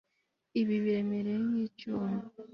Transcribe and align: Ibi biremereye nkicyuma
Ibi 0.61 0.75
biremereye 0.83 1.39
nkicyuma 1.49 2.15